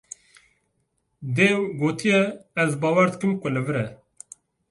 Dêw 1.35 1.57
gotiye: 1.81 2.21
Ez 2.63 2.71
bawer 2.81 3.07
dikim 3.11 3.31
ku 3.41 3.47
li 3.53 3.61
vir 3.65 3.77
e. 3.83 3.85